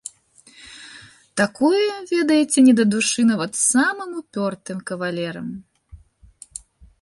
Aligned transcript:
Такое, 1.41 1.81
ведаеце, 2.13 2.57
не 2.69 2.73
да 2.79 2.85
душы 2.93 3.21
нават 3.33 3.53
самым 3.67 4.17
упёртым 4.23 4.77
кавалерам. 4.89 5.47